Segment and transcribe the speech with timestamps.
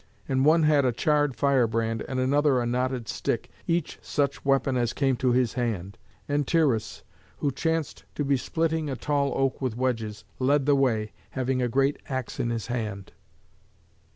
[0.27, 4.93] And one had a charred firebrand and another a knotted stick, each such weapon as
[4.93, 5.95] came to his hand.
[6.27, 7.03] And Tyrrheus,
[7.37, 11.67] who chanced to be splitting a tall oak with wedges, led the way, having a
[11.69, 13.13] great axe in his hand.